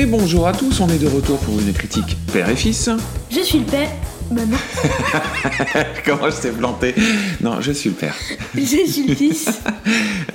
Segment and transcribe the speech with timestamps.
[0.00, 2.88] Et bonjour à tous, on est de retour pour une critique père et fils.
[3.30, 3.90] Je suis le père.
[4.30, 4.44] Non,
[6.06, 6.94] Comment je t'ai planté
[7.42, 8.14] Non, je suis le père.
[8.54, 9.46] je suis le fils.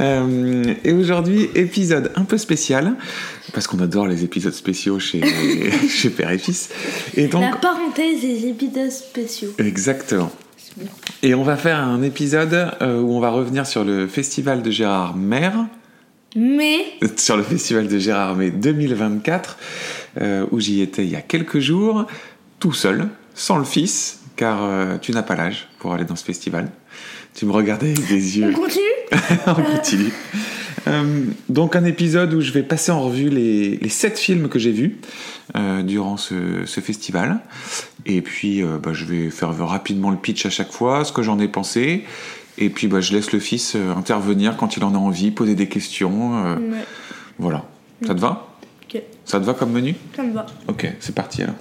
[0.02, 2.96] Euh, et aujourd'hui, épisode un peu spécial,
[3.54, 5.22] parce qu'on adore les épisodes spéciaux chez,
[5.90, 6.70] chez père et fils.
[7.16, 9.54] Et donc, La parenthèse des épisodes spéciaux.
[9.58, 10.32] exactement.
[11.24, 14.70] Et on va faire un épisode euh, où on va revenir sur le festival de
[14.70, 15.66] Gérard Maire,
[16.36, 16.86] Mais
[17.16, 19.58] sur le festival de Gérard May 2024,
[20.20, 22.06] euh, où j'y étais il y a quelques jours,
[22.60, 26.26] tout seul, sans le fils, car euh, tu n'as pas l'âge pour aller dans ce
[26.26, 26.70] festival.
[27.34, 28.84] Tu me regardais avec des on yeux continue?
[29.48, 30.12] En continu.
[30.88, 34.60] Euh, donc un épisode où je vais passer en revue les, les sept films que
[34.60, 34.98] j'ai vus
[35.84, 37.40] durant ce, ce festival.
[38.06, 41.40] Et puis bah, je vais faire rapidement le pitch à chaque fois, ce que j'en
[41.40, 42.04] ai pensé.
[42.58, 45.56] Et puis bah, je laisse le fils euh, intervenir quand il en a envie, poser
[45.56, 46.46] des questions.
[46.46, 46.86] euh, Ouais,
[47.38, 47.66] voilà.
[48.06, 48.48] Ça te va
[48.84, 49.96] ok, Ça te va comme menu?
[50.16, 50.46] Ça me va.
[50.68, 51.56] Ok, c'est parti alors.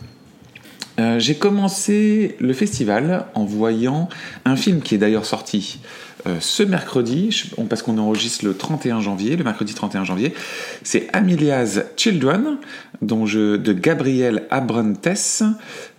[1.00, 4.09] Euh, j'ai commencé le festival en voyant
[4.45, 5.81] un film qui est d'ailleurs sorti
[6.27, 10.34] euh, ce mercredi, parce qu'on enregistre le 31 janvier, le mercredi 31 janvier.
[10.83, 12.58] C'est Amelia's Children,
[13.03, 15.42] dont je, de Gabriel Abrantes,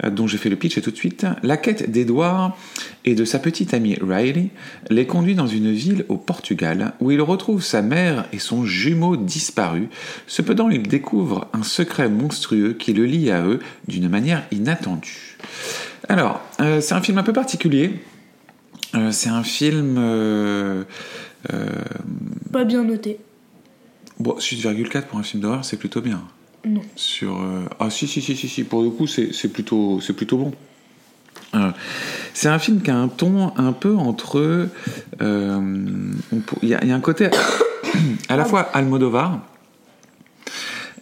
[0.03, 1.25] euh, dont je fais le pitch tout de suite.
[1.43, 2.53] La quête d'Edward
[3.05, 4.49] et de sa petite amie Riley
[4.89, 9.17] les conduit dans une ville au Portugal où il retrouve sa mère et son jumeau
[9.17, 9.89] disparu.
[10.27, 15.37] Cependant, il découvre un secret monstrueux qui le lie à eux d'une manière inattendue.
[16.09, 17.99] Alors, euh, c'est un film un peu particulier.
[18.95, 19.95] Euh, c'est un film.
[19.97, 20.83] euh,
[21.53, 21.65] euh,
[22.51, 23.19] Pas bien noté.
[24.19, 26.21] bon, 6,4 pour un film d'horreur, c'est plutôt bien.
[26.65, 26.81] Non.
[26.95, 27.39] Sur,
[27.79, 30.53] ah, si, si, si, si, si, pour le coup, c'est plutôt, plutôt bon.
[32.33, 34.67] C'est un film qui a un ton un peu entre.
[35.21, 37.29] Il y, a- il y a un côté
[38.29, 39.41] à la fois Almodovar,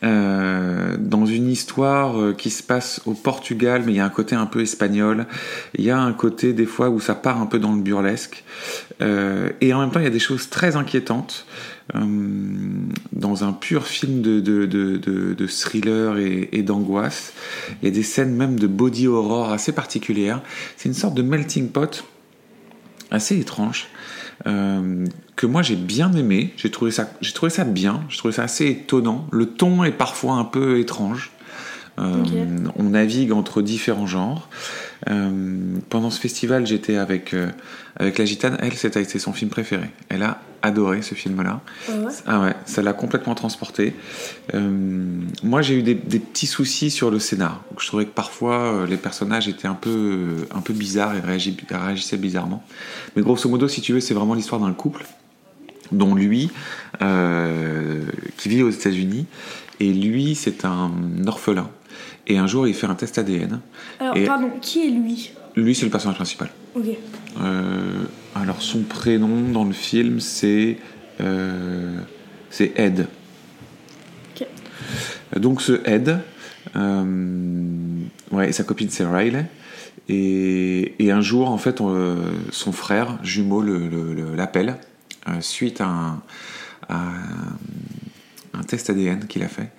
[0.03, 4.09] euh, dans une histoire euh, qui se passe au Portugal, mais il y a un
[4.09, 5.27] côté un peu espagnol.
[5.75, 8.43] Il y a un côté des fois où ça part un peu dans le burlesque.
[9.01, 11.45] Euh, et en même temps, il y a des choses très inquiétantes.
[11.93, 17.33] dans un pur film de thriller et, et d'angoisse.
[17.81, 20.41] Il y a des scènes même de body horror assez particulières.
[20.77, 22.03] C'est une sorte de melting pot
[23.11, 23.87] assez étrange.
[24.47, 25.05] Euh,
[25.35, 28.43] que moi j'ai bien aimé, j'ai trouvé ça, j'ai trouvé ça bien, j'ai trouvé ça
[28.43, 29.27] assez étonnant.
[29.31, 31.31] Le ton est parfois un peu étrange.
[31.99, 32.23] Euh.
[32.75, 34.49] On navigue entre différents genres.
[35.09, 37.35] Euh, pendant ce festival, j'étais avec
[37.97, 38.57] avec la gitane.
[38.59, 39.89] Elle, c'était son film préféré.
[40.09, 41.59] Elle a adoré ce film-là.
[41.87, 43.93] Ah ouais Ah ouais, ça l'a complètement transporté.
[44.55, 44.71] Euh,
[45.43, 47.61] moi, j'ai eu des, des petits soucis sur le scénar.
[47.77, 51.55] Je trouvais que parfois euh, les personnages étaient un peu, un peu bizarres et réagi-
[51.69, 52.63] réagissaient bizarrement.
[53.15, 55.05] Mais grosso modo, si tu veux, c'est vraiment l'histoire d'un couple
[55.91, 56.49] dont lui,
[57.01, 58.01] euh,
[58.37, 59.25] qui vit aux États-Unis,
[59.79, 60.91] et lui, c'est un
[61.27, 61.69] orphelin.
[62.25, 63.59] Et un jour, il fait un test ADN.
[63.99, 65.31] Alors, Et- pardon, qui est lui?
[65.55, 66.49] Lui, c'est le personnage principal.
[66.75, 66.85] Ok.
[67.41, 68.03] Euh,
[68.35, 70.77] alors son prénom dans le film c'est
[71.21, 71.99] euh,
[72.49, 73.07] c'est Ed.
[74.35, 74.47] Ok.
[75.39, 76.19] Donc ce Ed,
[76.75, 77.99] euh,
[78.31, 79.45] ouais, et sa copine c'est Riley.
[80.09, 82.17] Et, et un jour en fait on,
[82.51, 84.75] son frère jumeau le- le- le- l'appelle
[85.39, 86.21] suite à un,
[86.89, 87.03] à
[88.53, 89.71] un- test ADN qu'il a fait.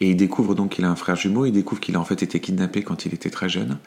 [0.00, 2.22] Et il découvre donc qu'il a un frère jumeau, il découvre qu'il a en fait
[2.22, 3.78] été kidnappé quand il était très jeune.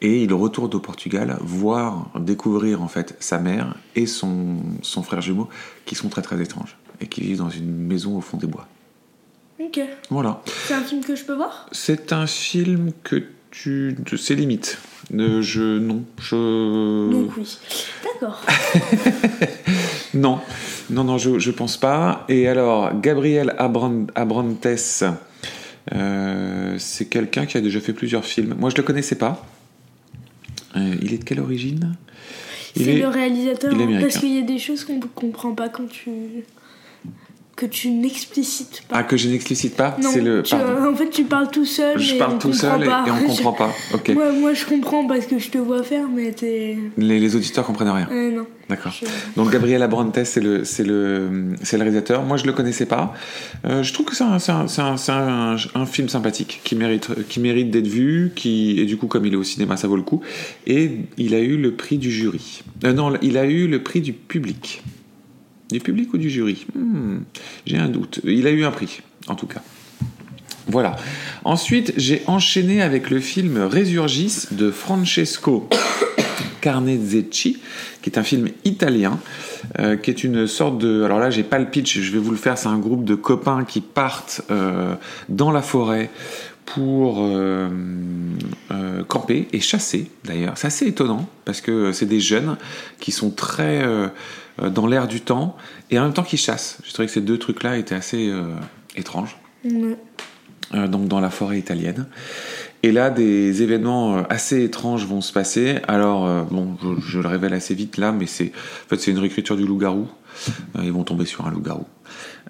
[0.00, 5.20] Et il retourne au Portugal voir, découvrir en fait sa mère et son, son frère
[5.22, 5.48] jumeau
[5.84, 8.66] qui sont très très étranges et qui vivent dans une maison au fond des bois.
[9.60, 9.80] Ok.
[10.10, 10.42] Voilà.
[10.66, 11.68] C'est un film que je peux voir?
[11.72, 13.96] C'est un film que tu...
[14.18, 14.78] C'est limite.
[15.14, 15.78] Euh, je...
[15.78, 16.04] Non.
[16.20, 17.10] Je...
[17.10, 17.58] Donc oui.
[18.04, 18.42] D'accord.
[20.14, 20.40] Non,
[20.90, 22.24] non, non, je, je pense pas.
[22.28, 24.66] Et alors, Gabriel Abran- Abrantes,
[25.94, 28.54] euh, c'est quelqu'un qui a déjà fait plusieurs films.
[28.58, 29.44] Moi, je le connaissais pas.
[30.76, 31.94] Euh, il est de quelle origine?
[32.76, 33.72] C'est est- le réalisateur.
[33.72, 34.06] il est américain.
[34.08, 36.10] parce qu'il y a des choses qu'on ne comprend pas quand tu.
[37.56, 38.96] Que tu n'explicites pas.
[38.98, 40.42] Ah, que je n'explicite pas non, C'est le.
[40.42, 41.98] tu- en fait, tu parles tout seul.
[41.98, 43.72] Je parle tout seul et, et on comprend pas.
[43.94, 44.10] Ok.
[44.10, 46.76] moi, moi, je comprends parce que je te vois faire, mais t'es.
[46.98, 48.08] Les, les auditeurs comprennent rien.
[48.12, 48.46] Euh, non.
[48.68, 48.92] D'accord.
[48.92, 49.06] Je-
[49.36, 52.24] Donc Gabriel Abrantes, c'est le, c'est le, c'est le réalisateur.
[52.24, 53.14] Moi, je le connaissais pas.
[53.64, 57.70] Euh, je trouve que c'est un, un, un- un film sympathique qui mérite, qui mérite
[57.70, 60.20] d'être vu, qui et du coup, comme il est au cinéma, ça vaut le coup.
[60.66, 62.62] Et il a eu le prix du jury.
[62.84, 64.82] Euh, non, il a eu le prix du public.
[65.70, 67.18] Du public ou du jury Hmm,
[67.66, 68.20] J'ai un doute.
[68.24, 69.62] Il a eu un prix, en tout cas.
[70.68, 70.96] Voilà.
[71.44, 75.68] Ensuite, j'ai enchaîné avec le film Résurgis de Francesco
[76.60, 77.58] Carne Zecchi,
[78.02, 79.20] qui est un film italien,
[79.78, 81.04] euh, qui est une sorte de...
[81.04, 82.58] Alors là, j'ai pas le pitch, je vais vous le faire.
[82.58, 84.94] C'est un groupe de copains qui partent euh,
[85.28, 86.10] dans la forêt
[86.66, 87.68] pour euh,
[88.70, 90.58] euh, camper et chasser d'ailleurs.
[90.58, 92.56] C'est assez étonnant parce que c'est des jeunes
[93.00, 94.08] qui sont très euh,
[94.60, 95.56] euh, dans l'air du temps
[95.90, 96.78] et en même temps qui chassent.
[96.84, 98.42] Je trouvais que ces deux trucs-là étaient assez euh,
[98.96, 99.38] étranges.
[100.74, 102.08] Euh, donc dans la forêt italienne.
[102.82, 105.78] Et là, des événements euh, assez étranges vont se passer.
[105.86, 108.52] Alors, euh, bon, je, je le révèle assez vite là, mais c'est
[108.86, 110.08] en fait c'est une réécriture du loup-garou.
[110.76, 111.86] Euh, ils vont tomber sur un loup-garou.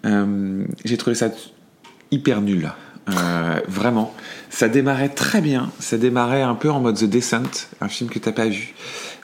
[0.06, 1.28] Euh, J'ai trouvé ça
[2.10, 2.72] hyper nul.
[3.08, 4.14] Euh, vraiment,
[4.50, 5.70] ça démarrait très bien.
[5.79, 8.75] Ça démarrait un peu en mode The Descent, un film que t'as pas vu,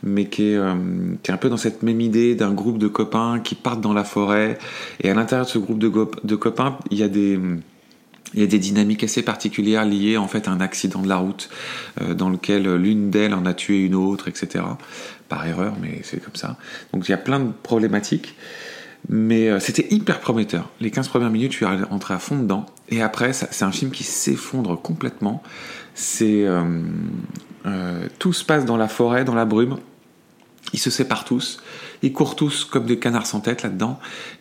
[0.02, 0.74] mais qui est, euh,
[1.22, 3.92] qui est un peu dans cette même idée d'un groupe de copains qui partent dans
[3.92, 4.58] la forêt.
[5.00, 7.38] Et à l'intérieur de ce groupe de, copains, il y a des
[8.34, 11.16] il y a des dynamiques assez particulières liées en fait à un accident de la
[11.16, 11.50] route
[12.00, 14.64] euh, dans lequel l'une d'elles en a tué une autre, etc.
[15.28, 16.56] Par erreur, mais c'est comme ça.
[16.94, 18.34] Donc il y a plein de problématiques.
[19.08, 20.70] Mais euh, c'était hyper prometteur.
[20.80, 22.66] Les 15 premières minutes, je suis rentré à fond dedans.
[22.88, 25.42] Et après, c'est un film qui s'effondre complètement.
[25.94, 26.62] C'est euh,
[27.66, 29.78] euh, tout se passe dans la forêt, dans la brume.
[30.72, 31.60] Ils se séparent tous.
[32.02, 33.98] Ils courent tous comme des canards sans tête là-dedans.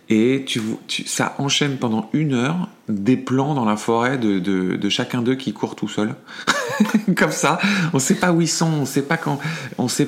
[0.10, 0.62] Et tu,
[1.06, 5.76] ça enchaîne pendant une heure des plans dans la forêt de, chacun d'eux qui court
[5.76, 6.16] tout seul.
[7.16, 7.60] comme ça.
[7.94, 9.40] On sait pas où ils sont, on sait pas quand,
[9.78, 10.08] on sait,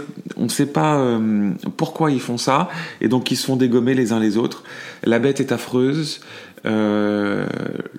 [0.66, 2.70] pas euh, pourquoi ils font ça.
[3.02, 4.64] Et donc ils se font dégommer les uns les autres.
[5.04, 6.22] La bête est affreuse.
[6.66, 7.46] Euh,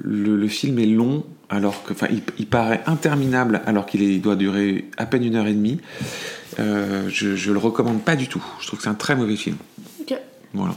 [0.03, 2.07] le, film est long, alors que, enfin,
[2.39, 5.81] il, paraît interminable, alors qu'il doit durer à peine une heure et demie.
[6.59, 8.43] Euh, je, je le recommande pas du tout.
[8.61, 9.57] Je trouve que c'est un très mauvais film.
[10.01, 10.15] Ok.
[10.53, 10.75] Voilà.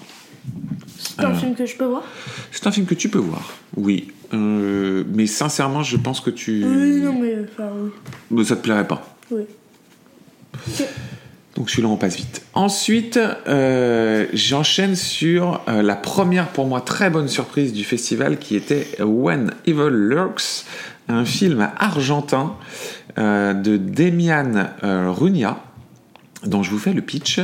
[0.98, 1.36] C'est un Euh.
[1.36, 2.04] film que je peux voir
[2.52, 4.12] C'est un film que tu peux voir, oui.
[4.34, 6.64] Euh, mais sincèrement, je pense que tu.
[6.66, 7.90] Oui, non, mais enfin, oui.
[8.32, 9.16] Mais ça te plairait pas.
[9.32, 9.44] Oui.
[11.56, 12.44] Donc celui-là, on passe vite.
[12.54, 18.56] Ensuite, euh, j'enchaîne sur euh, la première pour moi très bonne surprise du festival qui
[18.56, 20.66] était When Evil Lurks,
[21.08, 22.56] un film argentin
[23.18, 25.58] euh, de Demian Runia
[26.44, 27.40] dont je vous fais le pitch.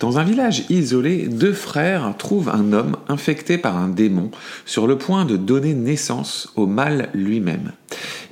[0.00, 4.30] Dans un village isolé, deux frères trouvent un homme infecté par un démon
[4.64, 7.72] sur le point de donner naissance au mal lui-même.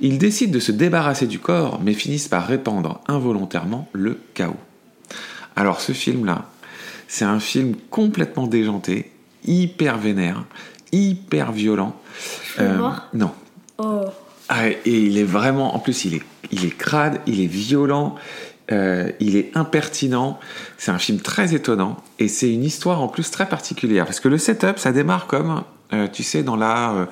[0.01, 4.55] Ils décident de se débarrasser du corps, mais finissent par répandre involontairement le chaos.
[5.55, 6.45] Alors ce film-là,
[7.07, 9.11] c'est un film complètement déjanté,
[9.45, 10.45] hyper vénère,
[10.91, 11.95] hyper violent.
[12.57, 13.31] Voir non,
[13.77, 14.05] Oh.
[14.47, 18.15] ah, et il est vraiment, en plus, il est, il est crade, il est violent,
[18.71, 20.39] euh, il est impertinent.
[20.77, 24.27] C'est un film très étonnant et c'est une histoire en plus très particulière parce que
[24.27, 25.63] le setup, ça démarre comme,
[25.93, 27.07] euh, tu sais, dans la,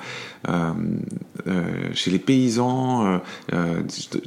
[0.48, 0.72] euh,
[1.94, 3.20] chez les paysans,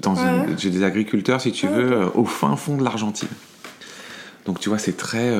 [0.02, 0.46] dans Ouais.
[0.50, 3.28] une- chez des agriculteurs, si tu Ouais, veux, au fin fond de l'Argentine.
[4.46, 5.34] Donc tu vois, c'est très,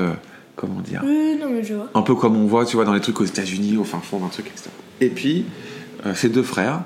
[0.56, 1.90] comment dire, Oui, non, mais je vois.
[1.94, 4.20] un peu comme on voit, tu vois, dans les trucs aux États-Unis, au fin fond
[4.20, 4.70] d'un truc, etc.
[5.02, 5.46] Et puis,
[6.16, 6.82] ces deux frères,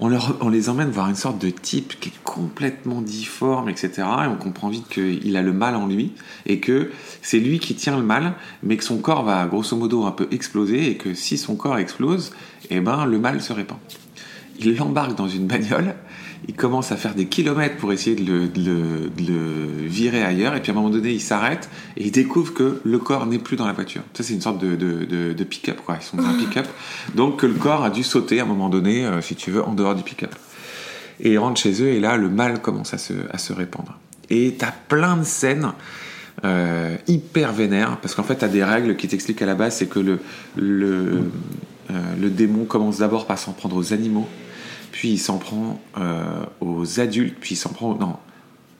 [0.00, 3.90] on, les emmène voir une sorte de type qui est complètement difforme, etc.
[3.98, 6.12] Et on comprend vite qu'il a le mal en lui
[6.46, 6.90] et que
[7.22, 10.26] c'est lui qui tient le mal, mais que son corps va grosso modo un peu
[10.30, 12.32] exploser et que si son corps explose,
[12.70, 13.78] eh ben le mal se répand.
[14.58, 15.94] Il l'embarque dans une bagnole,
[16.46, 20.74] il commence à faire des kilomètres pour essayer de le, virer ailleurs, et puis à
[20.74, 23.72] un moment donné, il s'arrête et il découvre que le corps n'est plus dans la
[23.72, 24.02] voiture.
[24.12, 25.96] Ça, c'est une sorte de, pick-up, quoi.
[26.00, 26.66] Ils sont dans un pick-up.
[27.14, 29.62] Donc, que le corps a dû sauter à un moment donné, euh, si tu veux,
[29.62, 30.34] en dehors du pick-up.
[31.20, 33.98] Et ils rentrent chez eux, et là, le mal commence à se, répandre.
[34.30, 35.72] Et t'as plein de scènes
[36.44, 39.86] euh, hyper vénères, parce qu'en fait, t'as des règles qui t'expliquent à la base, c'est
[39.86, 40.18] que le,
[40.58, 41.20] euh,
[42.20, 44.28] le démon commence d'abord par s'en prendre aux animaux,
[44.94, 47.96] puis il s'en prend euh, aux adultes, puis il s'en prend...
[47.96, 48.16] Non,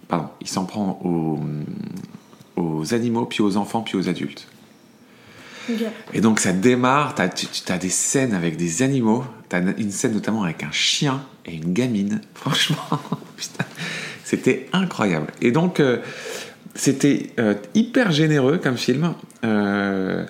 [0.06, 1.40] pardon, il s'en prend aux,
[2.54, 4.46] aux animaux, puis aux enfants, puis aux adultes.
[6.12, 10.12] Et donc ça démarre, t'as, tu as des scènes avec des animaux, t'as une scène
[10.12, 12.20] notamment avec un chien et une gamine.
[12.34, 13.00] Franchement,
[13.36, 13.64] putain,
[14.22, 15.32] c'était incroyable.
[15.42, 15.98] Et donc euh,
[16.76, 19.14] c'était euh, hyper généreux comme film.
[19.44, 20.24] Euh,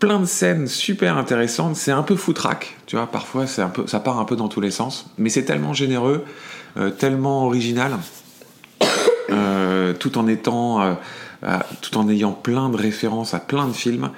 [0.00, 1.76] plein de scènes super intéressantes.
[1.76, 3.06] C'est un peu foutraque, tu vois.
[3.06, 5.72] Parfois, c'est un peu, ça part un peu dans tous les sens, mais c'est tellement
[5.74, 6.24] généreux,
[6.76, 7.92] euh, tellement original,
[9.30, 10.94] euh, tout en étant, euh,
[11.82, 14.10] tout en ayant plein de références à plein de films.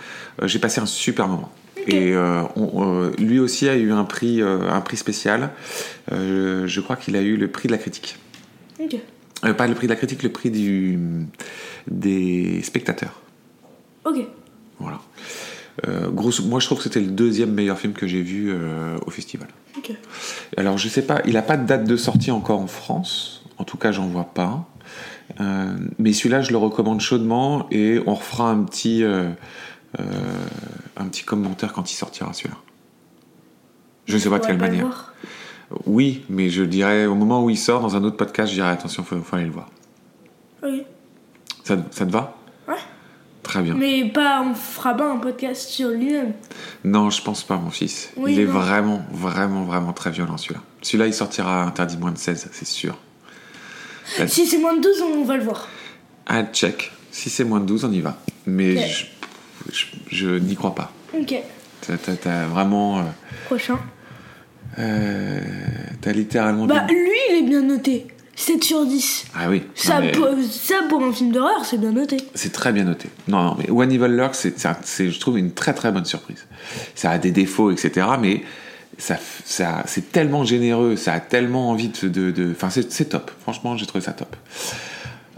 [0.42, 1.52] J'ai passé un super moment.
[1.88, 2.14] Et
[2.56, 5.50] on- lui aussi a eu un prix, un prix spécial.
[6.10, 8.16] Je crois qu'il a eu le prix de la critique.
[8.80, 8.96] Ok.
[9.44, 10.98] Euh, pas le prix de la critique, le prix du,
[11.90, 13.20] des spectateurs.
[14.04, 14.18] Ok.
[14.78, 15.00] Voilà.
[15.86, 18.96] Euh, grosso- moi, je trouve que c'était le deuxième meilleur film que j'ai vu euh,
[19.06, 19.48] au festival.
[19.78, 19.92] Ok.
[20.56, 23.44] Alors, je sais pas, il n'a pas de date de sortie encore en France.
[23.58, 24.66] En tout cas, j'en vois pas.
[25.40, 31.72] Euh, mais celui-là, je le recommande chaudement et on refera un petit, un petit commentaire
[31.72, 32.56] quand il sortira celui-là.
[34.06, 35.14] Je ne sais pas de quelle manière.
[35.86, 38.68] Oui, mais je dirais au moment où il sort dans un autre podcast, je dirais
[38.68, 39.70] attention, faut, faut aller le voir.
[40.62, 40.82] Oui.
[41.64, 42.36] Ça, ça te va?
[42.68, 42.74] Ouais.
[43.52, 43.74] Très bien.
[43.74, 46.32] Mais pas, on fera pas un podcast sur lui-même.
[46.84, 48.10] Non, je pense pas, mon fils.
[48.16, 48.52] Oui, il est non.
[48.52, 50.62] vraiment, vraiment, vraiment très violent celui-là.
[50.80, 52.96] Celui-là, il sortira interdit moins de 16, c'est sûr.
[54.26, 55.68] Si c'est moins de 12, on va le voir.
[56.26, 56.92] Ah, check.
[57.10, 58.16] Si c'est moins de 12, on y va.
[58.46, 59.04] Mais je,
[59.70, 60.90] je, je n'y crois pas.
[61.14, 61.34] Ok.
[62.22, 63.00] T'as, vraiment.
[63.00, 63.02] euh,
[63.46, 63.78] Prochain.
[64.78, 65.40] euh,
[66.00, 66.64] t'as littéralement.
[66.64, 68.06] Bah, lui, il est bien noté.
[68.34, 69.26] 7 sur 10.
[69.34, 69.62] Ah oui.
[69.74, 72.16] Ça, mais pour, ça, pour un film d'horreur, c'est bien noté.
[72.34, 73.08] C'est très bien noté.
[73.28, 76.46] Non, non, mais One Evil Lurk, c'est, je trouve, une très très bonne surprise.
[76.94, 78.06] Ça a des défauts, etc.
[78.20, 78.42] Mais
[78.98, 82.52] ça, ça, c'est tellement généreux, ça a tellement envie de.
[82.52, 83.30] enfin, c'est, c'est top.
[83.42, 84.34] Franchement, j'ai trouvé ça top.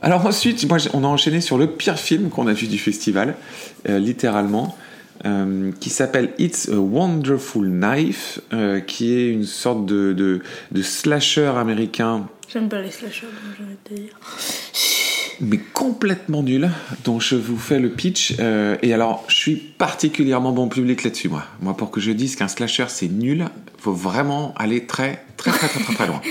[0.02, 3.36] Alors ensuite, moi, on a enchaîné sur le pire film qu'on a vu du festival,
[3.88, 4.76] euh, littéralement,
[5.24, 10.82] euh, qui s'appelle It's a Wonderful Knife, euh, qui est une sorte de, de, de
[10.82, 14.18] slasher américain J'aime pas les slashers, donc j'ai envie de te dire.
[15.40, 16.70] mais complètement nul,
[17.04, 18.34] dont je vous fais le pitch.
[18.38, 21.44] euh, et alors, je suis particulièrement bon public là-dessus, moi.
[21.60, 23.46] Moi, pour que je dise qu'un slasher c'est nul,
[23.78, 26.20] faut vraiment aller très, très, très, très, très, très loin.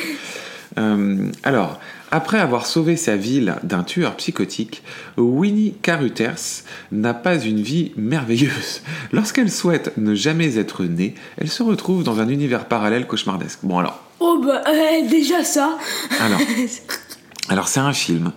[0.77, 1.79] Euh, alors,
[2.11, 4.83] après avoir sauvé sa ville d'un tueur psychotique,
[5.17, 8.81] Winnie Carruthers n'a pas une vie merveilleuse.
[9.11, 13.59] Lorsqu'elle souhaite ne jamais être née, elle se retrouve dans un univers parallèle cauchemardesque.
[13.63, 15.77] Bon alors, Oh bah, euh, déjà ça.
[16.21, 16.39] alors,
[17.49, 18.31] alors c'est un film.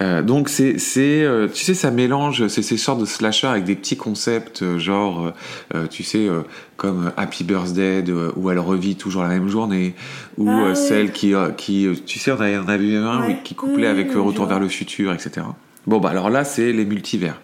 [0.00, 3.64] Euh, donc c'est, c'est euh, tu sais, ça mélange, c'est ces sortes de slasher avec
[3.64, 5.30] des petits concepts, euh, genre, euh,
[5.74, 6.42] euh, tu sais, euh,
[6.76, 9.94] comme Happy Birthday, de- où elle revit toujours la même journée,
[10.38, 13.26] ou Ah euh, celle qui, qui, tu sais, on a, on a vu un Ouais.
[13.28, 15.46] oui, qui couplait Oui, avec oui, Retour vers le futur, etc.
[15.86, 17.40] Bon bah alors là c'est les multivers.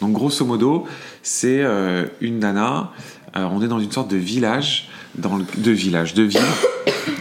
[0.00, 0.86] Donc grosso modo
[1.22, 2.92] c'est euh, une nana.
[3.36, 6.40] euh, on est dans une sorte de village, dans le, de village, de ville,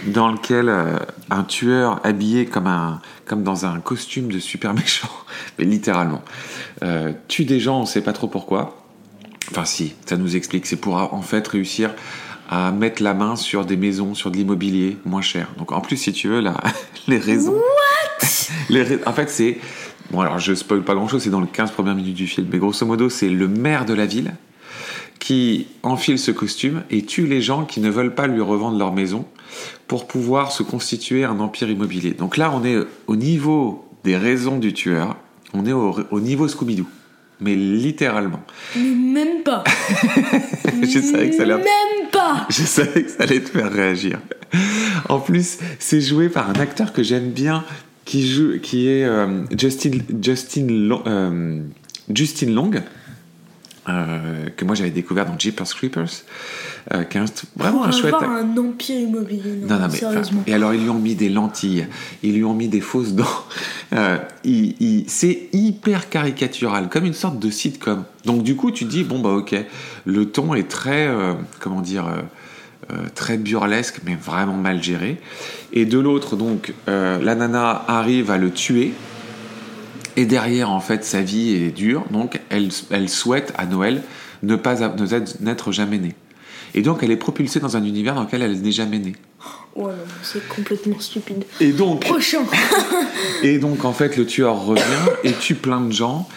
[0.08, 0.98] dans lequel euh,
[1.30, 5.10] un tueur habillé comme un comme dans un costume de super méchant,
[5.60, 6.22] mais littéralement,
[6.84, 8.76] euh, tue des gens, on sait pas trop pourquoi.
[9.52, 10.66] Enfin si, ça nous explique.
[10.66, 11.92] C'est pour en fait réussir
[12.50, 15.48] à mettre la main sur des maisons, sur de l'immobilier moins cher.
[15.58, 16.56] Donc en plus si tu veux là,
[17.08, 17.56] les raisons.
[18.70, 19.58] Les rais- en fait c'est
[20.12, 22.48] bon alors je spoil pas grand chose, c'est dans les 15 premières minutes du film,
[22.52, 24.34] mais grosso modo c'est le maire de la ville
[25.20, 28.94] qui enfile ce costume et tue les gens qui ne veulent pas lui revendre leur
[28.94, 29.26] maison
[29.88, 32.12] pour pouvoir se constituer un empire immobilier.
[32.14, 35.18] Donc là, on est au niveau des raisons du tueur,
[35.54, 36.86] on est au, au niveau Scooby-Doo,
[37.42, 38.42] mais littéralement.
[38.76, 39.64] Mais même pas.
[40.84, 42.46] Je savais que ça allait- Même pas.
[42.50, 44.20] Je savais que ça allait te faire réagir.
[45.10, 47.64] En plus, c'est joué par un acteur que j'aime bien,
[48.06, 51.62] qui joue, qui est euh, Justin Justin Long, euh,
[52.14, 52.72] Justin Long,
[53.90, 56.24] euh, que moi j'avais découvert dans Jeepers Creepers,
[56.94, 57.26] euh, qui est un-
[57.58, 58.14] vraiment Pour un chouette.
[58.14, 59.60] avoir un empire immobilier.
[59.62, 60.44] Non, Non, non, mais sérieusement.
[60.48, 61.88] et alors ils lui ont mis des lentilles,
[62.24, 63.26] ils lui ont mis des fausses dents.
[63.92, 64.20] Euh,
[65.08, 68.04] c'est hyper caricatural, comme une sorte de sitcom.
[68.24, 69.56] Donc du coup, tu dis bon bah ok,
[70.06, 71.10] le ton est très,
[71.60, 72.06] comment dire,
[73.16, 75.20] très burlesque, mais vraiment mal géré.
[75.74, 78.94] Et de l'autre, donc, la nana arrive à le tuer.
[80.16, 84.02] Et derrière, en fait, sa vie est dure, donc elle, elle souhaite à Noël
[84.44, 84.76] ne pas
[85.40, 86.16] n'être jamais née.
[86.74, 89.16] Et donc, elle est propulsée dans un univers dans lequel elle n'est jamais née.
[89.76, 91.44] Ouais, non, c'est complètement stupide.
[91.60, 92.44] Et donc, Prochain.
[93.44, 94.84] et donc, en fait, le tueur revient
[95.24, 96.28] et tue plein de gens.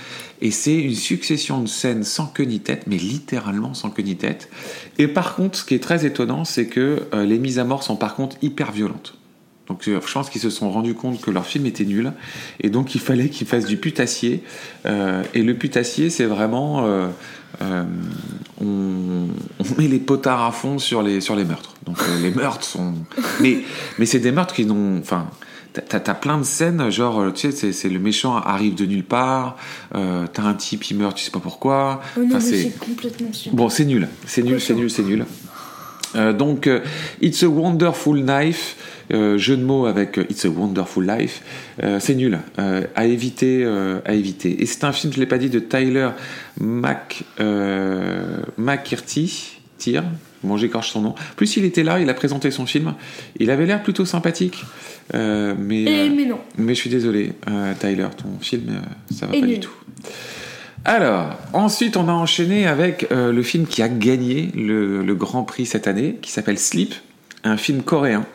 [0.41, 4.17] Et c'est une succession de scènes sans queue ni tête, mais littéralement sans queue ni
[4.17, 4.49] tête.
[4.99, 7.85] Et par contre, ce qui est très étonnant, c'est que euh, les mises à mort
[7.85, 9.15] sont par contre hyper violentes.
[9.73, 12.13] Donc euh, je pense qu'ils se sont rendus compte que leur film était nul.
[12.61, 14.43] Et donc il fallait qu'ils fassent du putassier.
[14.85, 16.85] Euh, et le putassier, c'est vraiment...
[16.85, 17.09] euh,
[17.63, 17.85] euh,
[18.61, 21.75] on, on met les potards à fond sur les, sur les meurtres.
[21.87, 22.93] Donc les meurtres sont...
[23.41, 23.61] Mais,
[23.99, 24.99] mais c'est des meurtres qui n'ont...
[24.99, 25.29] Enfin,
[25.73, 28.85] t'as- t'as t'as plein de scènes, genre, tu sais, c'est- c'est le méchant arrive de
[28.85, 29.57] nulle part,
[29.95, 32.03] euh, t'as un type, il meurt, tu sais pas pourquoi.
[32.17, 33.55] Oh non, Enfin, c'est- c'est complètement stupide.
[33.57, 35.25] Bon, c'est nul, c'est nul, c'est nul, c'est nul.
[36.15, 36.81] Euh, donc, euh,
[37.21, 38.77] It's a Wonderful Knife,
[39.13, 41.43] euh, jeu de mots avec It's a Wonderful Life,
[42.01, 42.39] c'est nul,
[42.95, 43.67] à éviter,
[44.05, 44.63] à éviter.
[44.63, 46.11] Et c'est un film, je l'ai pas dit, de Tyler
[46.61, 47.25] Mac,
[48.59, 50.05] McKirty, tire.
[50.43, 51.15] Bon, j'écorche son nom.
[51.37, 52.95] Plus il était là, il a présenté son film.
[53.39, 54.65] Il avait l'air plutôt sympathique,
[55.15, 56.39] euh, mais, Et, mais non.
[56.59, 57.33] mais je suis désolé,
[57.81, 58.83] Tyler, ton film,
[59.15, 59.55] ça va Et pas nul.
[59.57, 59.73] du tout.
[60.85, 65.67] Alors, ensuite, on a enchaîné avec euh, le film qui a gagné le, Grand Prix
[65.67, 66.95] cette année, qui s'appelle Sleep,
[67.45, 68.27] un film coréen.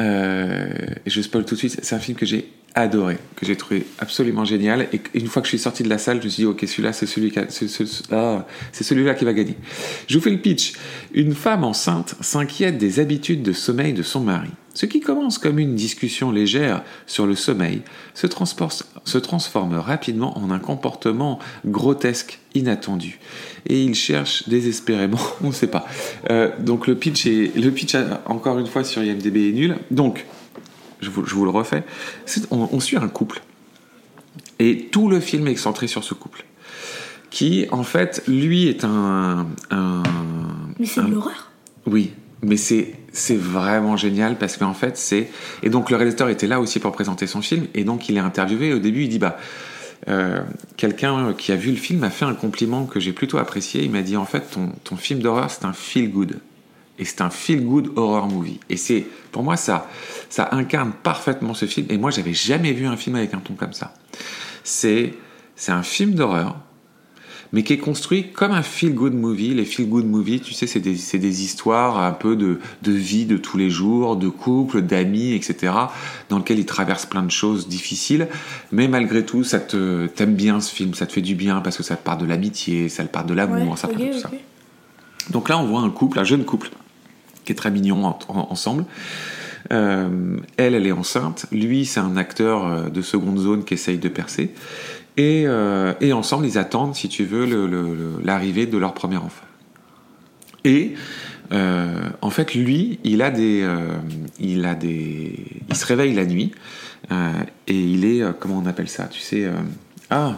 [0.00, 0.68] Euh,
[1.06, 4.44] je spoil tout de suite, c'est un film que j'ai adoré, que j'ai trouvé absolument
[4.44, 4.88] génial.
[4.92, 6.64] Et une fois que je suis sorti de la salle, je me suis dit, ok,
[6.66, 6.90] celui-là,
[8.10, 9.56] ah, c'est celui-là qui va gagner.
[10.08, 10.74] Je vous fais le pitch.
[11.12, 14.50] Une femme enceinte s'inquiète des habitudes de sommeil de son mari.
[14.74, 20.50] Ce qui commence comme une discussion légère sur le sommeil se, se transforme rapidement en
[20.50, 23.20] un comportement grotesque, inattendu.
[23.66, 25.86] Et il cherche désespérément, on ne sait pas.
[26.28, 29.76] Euh, donc le pitch, est, le pitch, encore une fois, sur IMDB est nul.
[29.92, 30.26] Donc,
[31.04, 31.84] je vous, je vous le refais,
[32.26, 33.42] C'est- on, on suit un couple.
[34.58, 36.44] Et tout le film est centré sur ce couple.
[37.30, 39.46] Qui, en fait, lui est un.
[39.70, 40.02] un-
[40.78, 41.50] Mais c'est un- de l'horreur.
[41.86, 45.30] oui, mais c'est c'est vraiment génial parce qu'en fait c'est
[45.62, 48.20] et donc le réalisateur était là aussi pour présenter son film et donc il est
[48.20, 49.38] interviewé et au début il dit bah
[50.08, 50.40] euh,
[50.76, 53.90] quelqu'un qui a vu le film m'a fait un compliment que j'ai plutôt apprécié il
[53.92, 56.40] m'a dit en fait ton, ton film d'horreur c'est un feel good
[56.98, 59.88] et c'est un feel good horror movie et c'est pour moi ça
[60.28, 63.54] ça incarne parfaitement ce film et moi j'avais jamais vu un film avec un ton
[63.54, 63.94] comme ça
[64.62, 65.14] c'est
[65.56, 66.56] c'est un film d'horreur
[67.54, 69.54] mais qui est construit comme un feel-good movie.
[69.54, 73.26] Les feel-good movies, tu sais, c'est des, c'est des histoires un peu de, de vie
[73.26, 75.72] de tous les jours, de couple, d'amis, etc.,
[76.28, 78.26] dans lequel ils traversent plein de choses difficiles.
[78.72, 81.76] Mais malgré tout, ça te, t'aimes bien ce film, ça te fait du bien parce
[81.76, 83.98] que ça te parle de l'amitié, ça te parle de l'amour, Ouais, ça te ok,
[83.98, 84.30] parle de tout ça.
[85.30, 86.70] Donc là, on voit un couple, un jeune couple,
[87.44, 88.84] qui est très mignon en- en- ensemble.
[89.72, 91.46] Euh, elle, elle est enceinte.
[91.50, 94.52] Lui, c'est un acteur euh, de seconde zone qui essaye de percer.
[95.16, 97.46] Et, euh, et ensemble, ils attendent, si tu veux,
[98.22, 99.44] l'arrivée de leur premier enfant.
[100.64, 100.94] Et
[101.52, 103.64] en fait, lui, il a des,
[104.40, 106.50] il a des, il se réveille la nuit
[107.12, 109.48] et il est, comment on appelle ça, tu sais,
[110.10, 110.34] ah,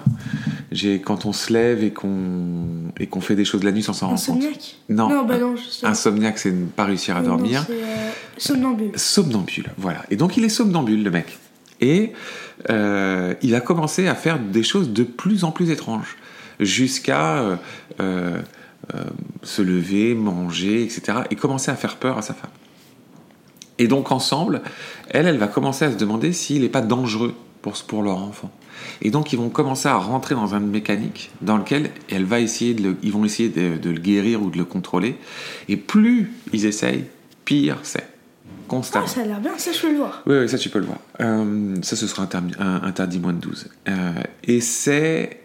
[0.73, 3.93] j'ai quand on se lève et qu'on et qu'on fait des choses la nuit sans
[3.93, 4.37] s'en rendre compte.
[4.39, 4.77] Insomniaque?
[4.89, 5.87] Non, Non, bah non, je.
[5.87, 7.65] Insomniaque, c'est ne pas réussir à Non, dormir.
[7.67, 8.93] c'est, euh, somnambule.
[8.95, 10.03] Somnambule, voilà.
[10.11, 11.39] Et donc il est somnambule, le mec.
[11.81, 12.13] Et
[12.71, 16.17] euh, il a commencé à faire des choses de plus en plus étranges,
[16.59, 17.57] jusqu'à euh,
[18.01, 18.41] euh,
[19.43, 21.19] se lever, manger, etc.
[21.31, 22.51] Et commencer à faire peur à sa femme.
[23.79, 24.63] Et donc ensemble,
[25.11, 28.51] elle, elle va commencer à se demander s'il n'est pas dangereux pour, pour leur enfant.
[29.03, 32.75] Et donc ils vont commencer à rentrer dans une mécanique dans lequel elle va essayer
[32.75, 35.17] de le- ils vont essayer de, de le guérir ou de le contrôler.
[35.69, 37.05] Et plus ils essayent,
[37.45, 38.07] pire c'est.
[38.69, 39.05] Constamment.
[39.09, 40.23] Ah, ça a l'air bien, ça je peux le voir.
[40.27, 40.99] Oui, oui, ça tu peux le voir.
[41.21, 43.69] Euh, ça, ce sera interdit, interdit moins de 12.
[43.89, 44.13] Euh,
[44.43, 45.41] et c'est,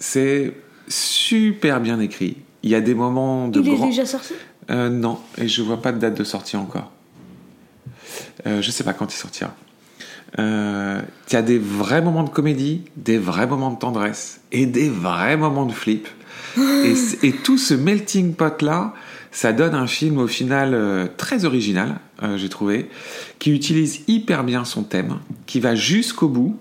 [0.00, 0.52] c'est
[0.88, 2.36] super bien écrit.
[2.64, 4.34] Il y a des moments de Il est déjà sorti?
[4.72, 6.90] Euh, non, et je vois pas de date de sortie encore.
[8.44, 9.54] Je sais pas quand il sortira.
[10.38, 14.66] Euh, Il y a des vrais moments de comédie, des vrais moments de tendresse et
[14.66, 16.08] des vrais moments de flip.
[17.22, 18.94] et, tout ce melting pot là,
[19.34, 22.88] ça donne un film au final euh, très original, euh, j'ai trouvé,
[23.40, 26.56] qui utilise hyper bien son thème, qui va jusqu'au bout.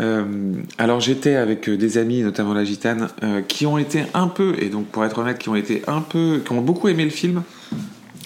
[0.00, 3.08] Euh, alors j'étais avec des amis, notamment la gitane,
[3.48, 6.42] qui ont été un peu, et donc pour être honnête, qui ont été un peu,
[6.44, 7.42] qui ont beaucoup aimé le film,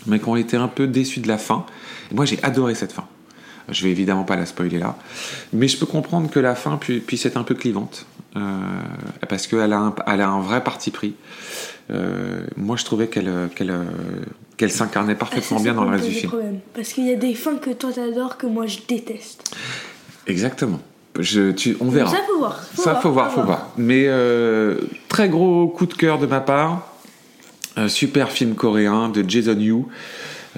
[0.07, 1.64] mais qui ont été un peu déçus de la fin.
[2.11, 3.07] Et moi j'ai adoré cette fin.
[3.71, 4.97] Je vais évidemment pas la spoiler là,
[5.53, 8.41] mais je peux comprendre que la fin pu- puisse être un peu clivante, euh,
[9.29, 11.15] parce qu'elle a, un, elle a un vrai parti pris.
[11.91, 13.75] Euh, moi je trouvais qu'elle qu'elle
[14.57, 16.31] qu'elle s'incarnait Ah, ça, parfaitement ça bien dans le reste du film.
[16.31, 16.61] problème.
[16.75, 19.55] Parce qu'il y a des fins que toi t'adores que moi je déteste.
[20.27, 20.81] Exactement.
[21.19, 22.11] Je, tu, on verra.
[22.11, 22.63] Ça faut voir.
[22.75, 23.71] Ça, faut voir, faut voir.
[23.77, 24.77] Mais euh,
[25.09, 26.93] très gros coup de cœur de ma part.
[27.77, 29.75] Un super film coréen de Jason Yu.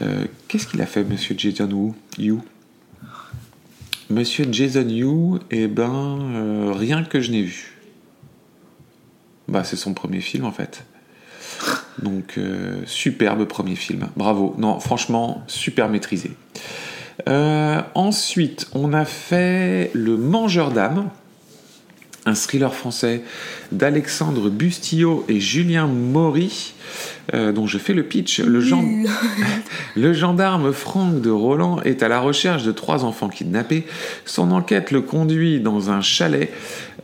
[0.03, 2.37] Euh, Qu'est-ce qu'il a fait, monsieur Jason Yu?
[4.11, 7.79] Monsieur Jason Yu, eh ben, euh, rien que je n'ai vu.
[9.46, 10.85] Bah, c'est son premier film, en fait.
[12.03, 14.09] Donc, euh, superbe premier film.
[14.16, 14.57] Bravo.
[14.59, 16.33] Non, franchement, super maîtrisé.
[17.29, 21.11] Euh, ensuite, on a fait Le Mangeur d'âme,
[22.30, 23.22] un thriller français
[23.72, 26.72] d'Alexandre Bustillo et Julien Maury,
[27.34, 28.40] euh, dont je fais le pitch.
[28.40, 29.06] Le, gen-
[29.96, 33.84] le gendarme Franck de Roland est à la recherche de trois enfants kidnappés.
[34.24, 36.52] Son enquête le conduit dans un chalet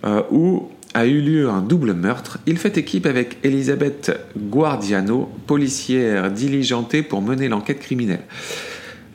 [0.04, 2.38] euh, où a eu lieu un double meurtre.
[2.46, 8.22] Il fait équipe avec Elisabeth Guardiano, policière diligentée pour mener l'enquête criminelle.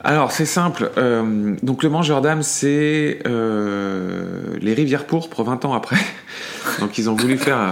[0.03, 5.73] Alors c'est simple, euh, donc le mangeur d'âme c'est euh, les rivières pourpres 20 ans
[5.73, 5.97] après.
[6.79, 7.71] Donc ils ont voulu faire euh,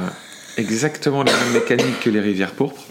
[0.57, 2.83] exactement la même mécanique que les rivières pourpres.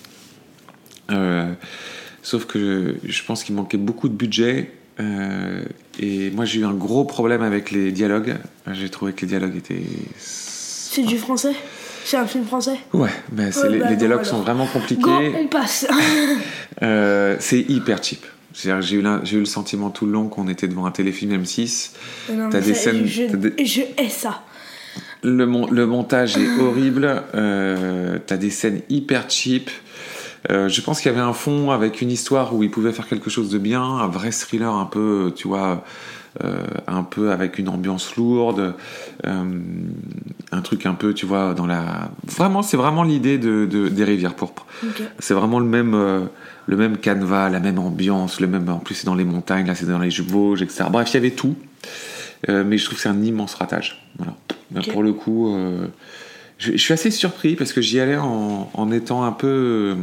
[2.23, 4.73] Sauf que je, je pense qu'il manquait beaucoup de budget.
[4.99, 8.35] et moi j'ai eu un gros problème avec les dialogues.
[8.73, 9.83] J'ai trouvé que les dialogues étaient...
[10.19, 11.55] C'est du français?
[12.05, 12.79] C'est un film français?
[12.93, 15.33] Ouais, mais c'est- Ouais, les, bah les dialogues sont vraiment compliqués.
[15.39, 15.87] On passe
[16.83, 18.25] Euh, c'est hyper cheap.
[18.55, 21.33] J'ai eu, la- j'ai eu le sentiment tout le long qu'on était devant un téléfilm
[21.43, 21.91] M6.
[22.31, 24.43] Mais non, T'as des ça, scènes- Je, t'as des- je hais ça.
[25.23, 27.23] Le, mon- le montage est horrible.
[27.35, 29.71] Euh, T'as des scènes hyper cheap.
[30.51, 33.09] Euh, je pense qu'il y avait un fond avec une histoire où il pouvait faire
[33.09, 35.85] quelque chose de bien, un vrai thriller un peu, tu vois,
[36.45, 38.75] euh, un peu avec une ambiance lourde,
[39.27, 39.45] euh,
[40.53, 42.11] un truc un peu, tu vois, dans la.
[42.27, 44.67] Vraiment, c'est vraiment l'idée de, de- des rivières pourpres.
[45.19, 46.21] C'est vraiment le même, euh,
[46.67, 48.69] le même canevas, la même ambiance, le même.
[48.69, 50.85] En plus, c'est dans les montagnes, là, c'est dans les Vosges, etc.
[50.91, 51.57] Bref, il y avait tout.
[52.49, 54.07] Euh, mais je trouve que c'est un immense ratage.
[54.19, 54.35] Voilà.
[54.93, 55.57] Pour le coup,
[56.59, 59.97] je, je suis assez surpris parce que j'y allais en, en étant un peu.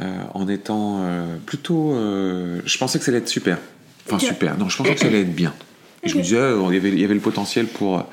[0.00, 1.92] Euh, en étant euh, plutôt.
[1.94, 3.58] euh, je pensais que ça allait être super.
[4.06, 4.58] Enfin, super.
[4.58, 5.52] Non, je pensais que ça allait être bien.
[6.02, 8.04] Et je me disais, il y avait, il y avait le potentiel pour.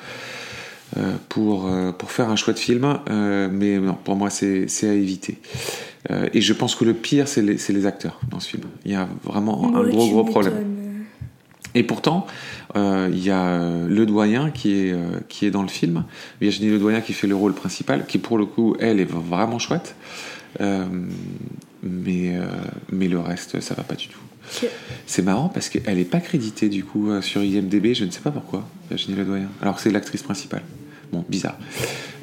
[1.30, 5.40] pour, pour faire un chouette film, mais non, pour moi c'est à éviter.
[6.34, 8.64] Et je pense que le pire, c'est les, les acteurs dans ce film.
[8.86, 10.76] Il y a vraiment un gros gros problème.
[11.74, 12.26] Et pourtant,
[12.78, 14.96] euh, il y a le doyen qui est,
[15.28, 16.06] qui est dans le film,
[16.40, 19.60] Virginie Le Doyen qui fait le rôle principal, qui pour le coup, elle est vraiment
[19.60, 19.96] chouette.
[20.62, 20.86] Euh,
[21.86, 22.48] mais, euh,
[22.92, 24.20] mais le reste, ça va pas du tout.
[25.06, 28.22] C'est marrant parce qu'elle n'est pas créditée du coup euh, sur IMDB, je ne sais
[28.22, 30.62] pas pourquoi, Virginie Le Doyen, alors que c'est l'actrice principale.
[31.12, 31.58] Bon, bizarre.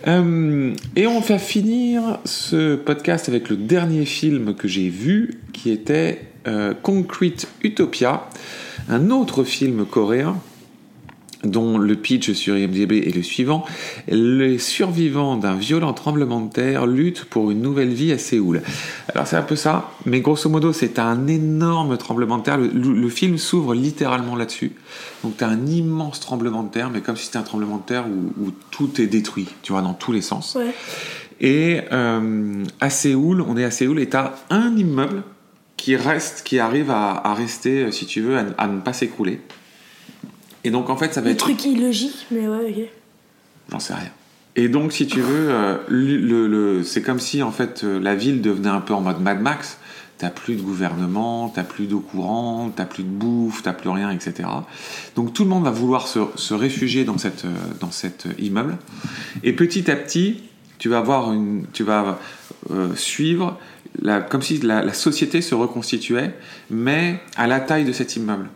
[0.09, 5.71] Euh, et on va finir ce podcast avec le dernier film que j'ai vu, qui
[5.71, 8.29] était euh, Concrete Utopia,
[8.89, 10.41] un autre film coréen
[11.45, 13.65] dont le pitch sur IMDb est le suivant.
[14.09, 18.63] Les survivants d'un violent tremblement de terre luttent pour une nouvelle vie à Séoul.
[19.15, 22.59] Alors c'est un peu ça, mais grosso modo c'est un énorme tremblement de terre.
[22.59, 24.73] Le, le- le film s'ouvre littéralement là-dessus.
[25.25, 27.83] Donc tu as un immense tremblement de terre, mais comme si c'était un tremblement de
[27.83, 30.57] terre où, où tout est détruit, tu vois, dans tous les sens.
[30.59, 30.73] Ouais.
[31.41, 35.23] Et euh, à Séoul, on est à Séoul et tu as un immeuble
[35.77, 39.41] qui reste, qui arrive à, à rester, si tu veux, à, à ne pas s'écrouler.
[40.65, 42.89] Et donc en fait ça va Le être truc illogique, mais ouais, ok.
[43.71, 44.11] J'en sais rien.
[44.55, 48.15] Et donc, si tu veux, euh, le, le- c'est comme si en fait euh, la
[48.15, 49.79] ville devenait un peu en mode Mad Max.
[50.19, 54.11] T'as plus de gouvernement, t'as plus d'eau courante, t'as plus de bouffe, t'as plus rien,
[54.11, 54.49] etc.
[55.17, 57.49] Donc tout le monde va vouloir se, se réfugier dans cette euh,
[57.81, 58.77] dans cet immeuble.
[59.43, 60.43] Et petit à petit,
[60.79, 62.21] tu vas avoir une, tu vas
[62.71, 63.59] euh, suivre
[64.01, 66.35] la, comme si la, la société se reconstituait,
[66.71, 68.49] mais à la taille de cet immeuble.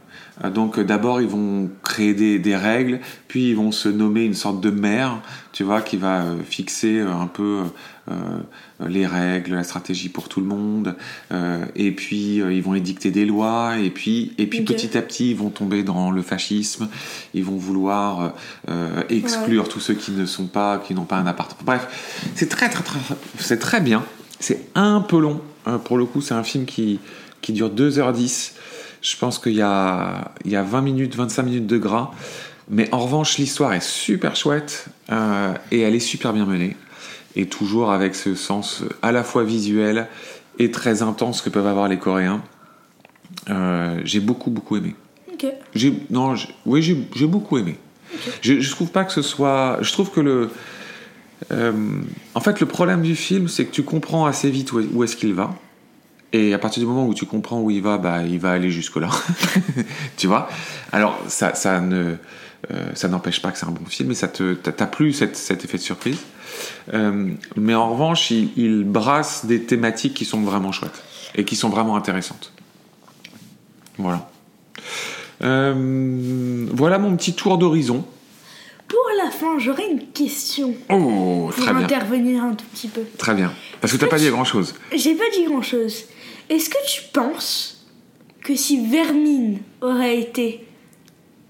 [0.45, 4.25] Euh, Donc euh, d'abord ils vont créer des, des règles, puis ils vont se nommer
[4.25, 5.21] une sorte de maire,
[5.53, 7.63] tu vois, qui va euh, fixer un peu
[8.11, 8.15] euh,
[8.87, 10.95] les règles, la stratégie pour tout le monde,
[11.33, 15.31] euh, et puis ils vont édicter des lois, et puis et puis petit à petit
[15.31, 16.89] ils vont tomber dans le fascisme,
[17.35, 18.35] ils vont vouloir
[18.69, 21.63] euh, exclure tous ceux qui ne sont pas, qui n'ont pas un appartement.
[21.65, 22.99] Bref, c'est très très très,
[23.39, 24.05] c'est très bien.
[24.39, 25.41] C'est un peu long.
[25.85, 27.01] Pour le coup, c'est un film qui
[27.41, 28.53] qui dure 2h10.
[29.09, 32.11] Je pense qu'il y a, il y a 20 minutes, 25 minutes de gras.
[32.69, 36.77] Mais en revanche, l'histoire est super chouette euh, et elle est super bien menée.
[37.37, 40.09] Et toujours avec ce sens à la fois visuel
[40.59, 42.43] et très intense que peuvent avoir les Coréens.
[43.49, 44.97] Euh, j'ai beaucoup, beaucoup aimé.
[45.33, 45.47] Ok.
[45.75, 47.79] J'ai, non, j'ai- oui, j'ai, j'ai beaucoup aimé.
[48.41, 49.79] Je, je trouve pas que ce soit.
[49.83, 50.51] Je trouve que le.
[51.53, 51.73] euh,
[52.35, 55.15] en fait, le problème du film, c'est que tu comprends assez vite où, où est-ce
[55.17, 55.55] qu'il va.
[56.33, 58.71] Et à partir du moment où tu comprends où il va, bah, il va aller
[58.71, 59.09] jusque-là.
[60.17, 60.49] tu vois?
[60.93, 62.17] Alors, ça, ça ne.
[62.73, 65.37] euh, ça n'empêche pas que c'est un bon film, mais ça te, t'as plus cette-
[65.37, 66.19] cet effet de surprise.
[66.95, 71.03] Euh, mais en revanche, il, il brasse des thématiques qui sont vraiment chouettes
[71.37, 72.53] et qui sont vraiment intéressantes.
[73.99, 74.29] Voilà.
[75.43, 78.05] Euh, voilà mon petit tour d'horizon.
[78.89, 83.03] Pour la fin, j'aurais une question Oh, pour très bien, intervenir un tout petit peu.
[83.19, 83.53] très bien.
[83.81, 84.75] Parce que t'as pas dit grand chose.
[84.95, 86.05] J'ai pas dit grand chose.
[86.51, 87.87] Est-ce que tu penses
[88.43, 90.65] que si Vermine aurait été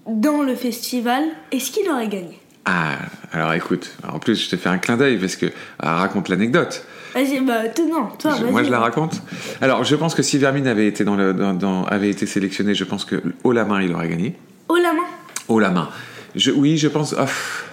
[0.07, 2.39] dans le festival, est-ce qu'il aurait gagné?
[2.65, 2.97] Ah,
[3.31, 5.45] alors écoute, en plus je te fais un clin d'œil parce que
[5.79, 6.83] ah, raconte l'anecdote.
[7.13, 8.45] Vas-y, bah, non, toi, Je-.
[8.45, 9.21] Moi je la raconte.
[9.61, 12.73] Alors je pense que si Vermine avait été dans le, dans- dans- avait été sélectionné,
[12.75, 14.35] je pense que haut la main il aurait gagné.
[14.69, 15.05] Haut la main?
[15.47, 15.89] Haut la main.
[16.35, 17.13] Je, oui, je pense.
[17.13, 17.65] pff.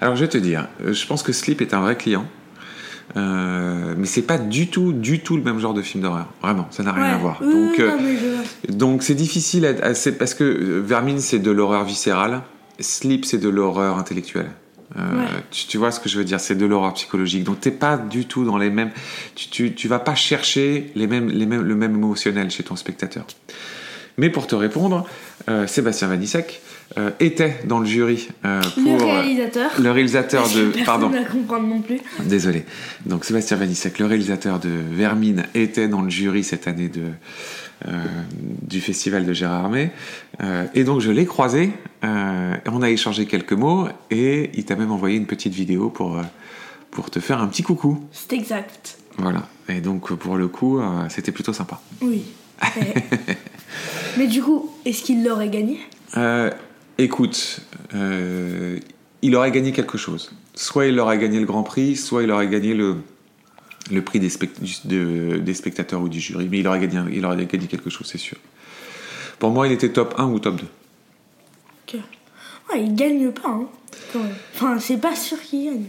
[0.00, 2.26] alors je vais te dire, je pense que Sleep est un vrai client.
[3.16, 6.28] Euh, mais c'est pas du tout, du tout le même genre de film d'horreur.
[6.42, 7.10] Vraiment, ça n'a rien Ouais.
[7.10, 7.38] à voir.
[7.42, 11.50] Oui, Donc, oui, euh, je- Donc c'est difficile à, parce que euh, Vermine c'est de
[11.50, 12.40] l'horreur viscérale,
[12.80, 14.50] Sleep c'est de l'horreur intellectuelle.
[14.98, 15.24] Euh, Ouais.
[15.50, 17.44] tu, tu vois ce que je veux dire, c'est de l'horreur psychologique.
[17.44, 18.90] Donc t'es pas du tout dans les mêmes,
[19.34, 22.76] tu, tu, tu vas pas chercher les mêmes, les mêmes, le même émotionnel chez ton
[22.76, 23.24] spectateur.
[24.18, 25.06] Mais pour te répondre,
[25.48, 26.60] euh, Sébastien Vanissek
[26.98, 29.70] euh, était dans le jury euh, pour Le réalisateur.
[29.80, 30.72] le réalisateur de.
[30.84, 32.00] Pardon, ne comprendre non plus.
[32.20, 32.64] désolé.
[33.06, 37.04] Donc Sébastien Vanissek, le réalisateur de Vermine, était dans le jury cette année de,
[37.88, 38.04] euh,
[38.62, 39.90] du festival de Gérard Armé.
[40.74, 41.70] Et donc je l'ai croisé,
[42.02, 46.20] on a échangé quelques mots et il t'a même envoyé une petite vidéo pour,
[46.90, 48.04] pour te faire un petit coucou.
[48.10, 48.98] C'est exact.
[49.18, 49.48] Voilà.
[49.68, 51.80] Et donc pour le coup, c'était plutôt sympa.
[52.00, 52.24] Oui.
[54.18, 55.78] Mais du coup, est-ce qu'il l'aurait gagné?
[56.98, 57.60] Écoute,
[57.94, 58.78] euh,
[59.22, 60.32] il aurait gagné quelque chose.
[60.54, 62.96] Soit il aurait gagné le Grand Prix, soit il aurait gagné le,
[63.90, 66.48] le prix des, spect- de- des spectateurs ou du jury.
[66.50, 68.36] Mais il aurait gagné, il aurait gagné quelque chose, c'est sûr.
[69.38, 70.64] Pour moi, il était top 1 ou top 2.
[71.88, 72.00] Ok.
[72.72, 73.66] Ouais, il gagne pas, hein.
[74.54, 75.84] Enfin, c'est pas sûr qu'il gagne.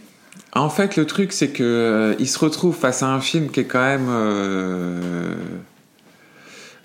[0.54, 3.60] En fait, le truc, c'est que euh, il se retrouve face à un film qui
[3.62, 4.08] est quand même.
[4.10, 5.36] euh,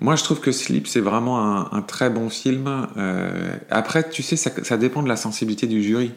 [0.01, 2.87] Moi, je trouve que Sleep, c'est vraiment un, très bon film.
[2.97, 6.11] Euh, Après, tu sais, ça, dépend de la sensibilité du jury.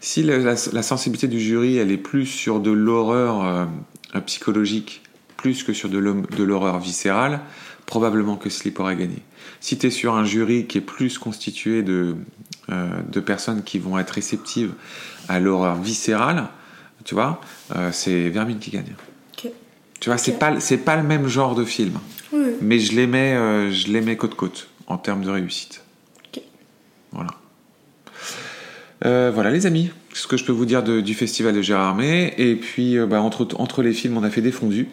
[0.00, 5.02] Si la, sensibilité du jury, elle est plus sur de l'horreur euh, psychologique,
[5.36, 7.40] plus que sur de l'horreur viscérale,
[7.84, 9.22] probablement que Sleep aurait gagné.
[9.60, 12.16] Si tu es sur un jury qui est plus constitué de,
[12.70, 14.72] euh, de personnes qui vont être réceptives
[15.28, 16.48] à l'horreur viscérale,
[17.04, 17.40] tu vois,
[17.92, 18.94] c'est Vermine qui gagne.
[20.00, 21.98] Tu vois, c'est pas c'est pas le même genre de film,
[22.32, 22.40] Oui.
[22.62, 25.82] mais je les mets euh, je les mets côte côte en termes de réussite.
[26.34, 26.42] Ok.
[27.12, 27.30] Voilà.
[29.06, 31.88] Euh, voilà les amis, ce que je peux vous dire de- du festival de Gérard
[31.88, 32.34] Armé.
[32.38, 34.88] Et puis euh, bah, entre, entre les films, on a fait des fondus.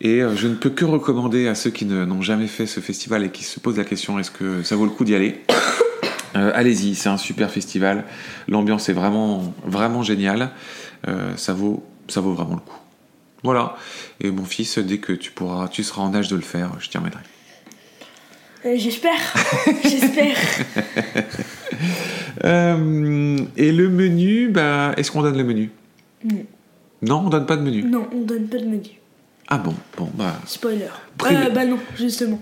[0.00, 3.24] Et euh, je ne peux que recommander à ceux qui n'ont jamais fait ce festival
[3.24, 5.40] et qui se posent la question est-ce que ça vaut le coup d'y aller?
[6.34, 8.04] Allez-y, c'est un super festival.
[8.46, 10.50] L'ambiance est vraiment vraiment géniale.
[11.36, 12.76] Ça vaut ça vaut vraiment le coup.
[13.42, 13.76] Voilà.
[14.20, 16.88] Et mon fils, dès que tu pourras, tu seras en âge de le faire, je
[16.88, 17.20] t'y emmènerai.
[18.64, 19.18] Euh, J'espère.
[19.82, 20.36] J'espère.
[22.44, 25.70] Euh, et le menu, bah, est-ce qu'on donne le menu?
[26.22, 26.44] Non.
[27.02, 27.82] Non, on donne pas de menu?
[27.82, 29.00] Non, on donne pas de menu.
[29.48, 30.90] Ah bon, bon, bah, Spoiler.
[31.16, 31.46] Privé.
[31.46, 32.40] Euh, bah non, justement.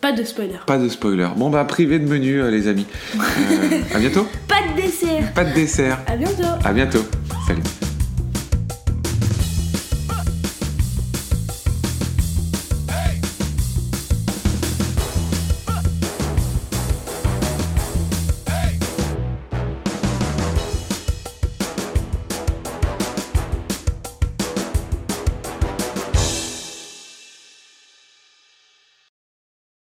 [0.00, 0.54] Pas de spoiler.
[0.66, 1.26] pas de spoiler.
[1.36, 2.86] Bon, bah, privé de menu, euh, les amis.
[3.92, 4.26] À bientôt.
[4.48, 5.32] Pas de dessert.
[5.34, 5.98] Pas de dessert.
[6.06, 6.42] À bientôt.
[6.64, 7.02] À bientôt.
[7.46, 7.62] Salut.